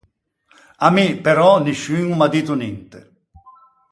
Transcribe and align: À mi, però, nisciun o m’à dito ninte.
À 0.87 0.89
mi, 0.95 1.03
però, 1.27 1.49
nisciun 1.65 2.09
o 2.13 2.15
m’à 2.19 2.29
dito 2.35 2.53
ninte. 2.61 2.99